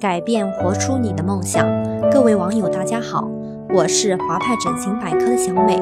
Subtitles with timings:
[0.00, 1.66] 改变，活出你的梦想。
[2.08, 3.28] 各位网友，大家好，
[3.74, 5.76] 我是华派整形百科的小美。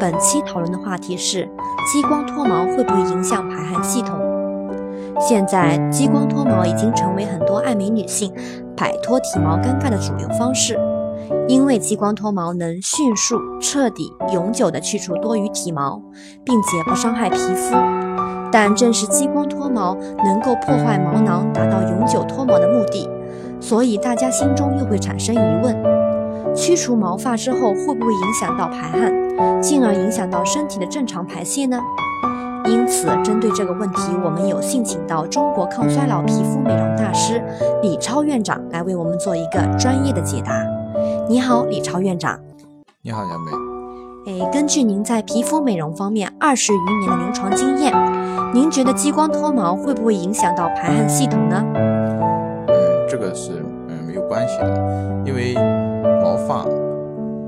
[0.00, 1.46] 本期讨论的话题是：
[1.92, 4.18] 激光脱毛会不会影响排汗系统？
[5.20, 8.32] 现在，激光脱毛已经成为很多爱美女性
[8.74, 10.78] 摆脱体毛尴尬的主流方式。
[11.46, 16.00] 因为激光脱毛能迅速、彻底、永久地去除多余体毛，
[16.44, 17.76] 并且不伤害皮肤。
[18.50, 23.08] 但正是激光脱毛能够破坏毛囊，达到永久脱毛的目的，
[23.60, 25.76] 所以大家心中又会产生疑问：
[26.54, 31.78] 去除毛发之后会不会影响到排汗，进而影响到身体的正常排泄呢？
[32.66, 37.42] 因此，针对这个问题，我们有幸请到中国抗衰老皮肤美容大师
[37.82, 40.52] 李超院长来为我们做一个专业的解答。
[41.28, 42.38] 你好，李超院长。
[43.02, 43.50] 你好，杨梅。
[44.26, 47.92] 哎，根据您在皮肤美容方面二十余年的临床经验。
[48.52, 51.64] 您觉得激光脱毛会不会影响到排汗系统呢？
[53.34, 55.54] 是嗯没有关系的，因为
[56.22, 56.64] 毛发，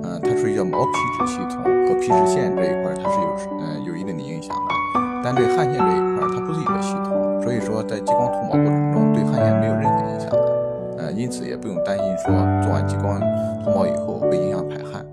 [0.02, 4.74] 嗯，它属于叫毛皮脂系统和皮脂腺这一块它是有嗯有一定的影响的，
[5.22, 13.20] 但对汗腺这一块它不是一个系统，所以说在激光脱毛过程中对汗腺没有任何影响的，呃，因此也不用担心说做完激光
[13.64, 15.04] 脱毛以后会影响排汗。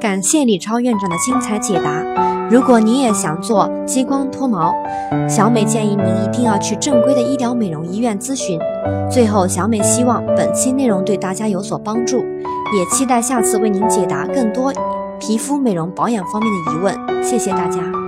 [0.00, 2.23] 感谢李超院长的精彩解答。
[2.50, 4.74] 如果你也想做激光脱毛，
[5.28, 8.58] 小美建议您一定要去正规的医疗美容医院咨询。
[9.10, 12.18] 最后，小美希望本期内容对大家有所帮助，
[12.76, 14.72] 也期待下次为您解答更多
[15.18, 17.24] 皮肤美容保养方面的疑问。
[17.24, 18.03] 谢谢大家。